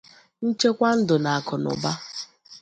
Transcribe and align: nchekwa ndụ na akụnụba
nchekwa 0.47 0.89
ndụ 0.99 1.15
na 1.23 1.31
akụnụba 1.37 1.91